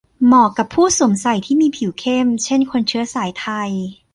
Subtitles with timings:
[0.25, 3.71] เหมาะกับผู้สวมใส่ที่มีผิวเข้ม เช่น คนเชื้อสายไทย